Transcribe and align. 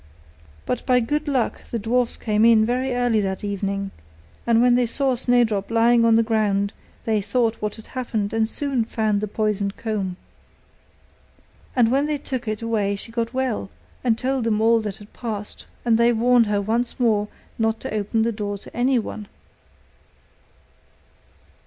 But 0.65 0.83
by 0.87 0.99
good 0.99 1.27
luck 1.27 1.61
the 1.69 1.77
dwarfs 1.77 2.17
came 2.17 2.43
in 2.43 2.65
very 2.65 2.95
early 2.95 3.21
that 3.21 3.43
evening; 3.43 3.91
and 4.47 4.59
when 4.59 4.73
they 4.73 4.87
saw 4.87 5.13
Snowdrop 5.13 5.69
lying 5.69 6.05
on 6.05 6.15
the 6.15 6.23
ground, 6.23 6.73
they 7.05 7.21
thought 7.21 7.61
what 7.61 7.75
had 7.75 7.85
happened, 7.85 8.33
and 8.33 8.49
soon 8.49 8.83
found 8.83 9.21
the 9.21 9.27
poisoned 9.27 9.77
comb. 9.77 10.17
And 11.75 11.91
when 11.91 12.07
they 12.07 12.17
took 12.17 12.47
it 12.47 12.63
away 12.63 12.95
she 12.95 13.11
got 13.11 13.31
well, 13.35 13.69
and 14.03 14.17
told 14.17 14.45
them 14.45 14.59
all 14.59 14.81
that 14.81 14.97
had 14.97 15.13
passed; 15.13 15.65
and 15.85 15.99
they 15.99 16.11
warned 16.13 16.47
her 16.47 16.59
once 16.61 16.99
more 16.99 17.27
not 17.59 17.79
to 17.81 17.93
open 17.93 18.23
the 18.23 18.31
door 18.31 18.57
to 18.57 18.75
anyone. 18.75 19.27